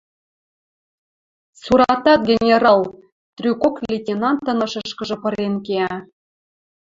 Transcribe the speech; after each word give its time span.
Цуратат 1.61 2.21
генерал!»— 2.29 2.81
трӱкок 3.35 3.75
лейтенантын 3.85 4.59
ышышкыжы 4.65 5.17
пырен 5.23 5.55
кеӓ 5.65 5.95